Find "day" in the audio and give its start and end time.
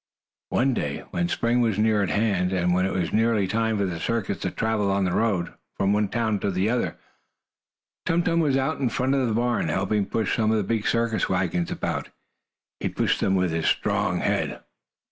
0.73-1.03